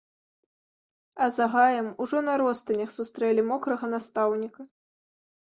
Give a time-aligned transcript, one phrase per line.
[1.25, 4.61] А за гаем, ужо на ростанях сустрэлі мокрага настаўніка.